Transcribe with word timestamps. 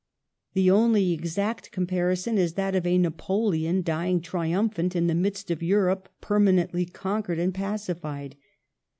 The 0.53 0.71
only 0.71 1.11
exact 1.13 1.69
comparison 1.71 2.39
is 2.39 2.53
that 2.53 2.73
of 2.73 2.87
a 2.87 2.97
Napoleon 2.97 3.83
dying 3.83 4.19
tri 4.19 4.47
umphant 4.49 4.95
in 4.95 5.05
the 5.05 5.13
midst 5.13 5.51
of 5.51 5.61
Europe 5.61 6.09
permanently 6.21 6.87
conquered 6.87 7.37
and 7.37 7.53
pacified. 7.53 8.35